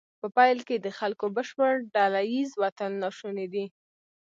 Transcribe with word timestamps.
په 0.19 0.27
پیل 0.37 0.59
کې 0.67 0.75
د 0.79 0.87
خلکو 0.99 1.25
بشپړ 1.35 1.73
ډله 1.93 2.21
ایز 2.31 2.49
وتل 2.63 2.91
ناشونی 3.03 3.47
دی. 3.53 3.65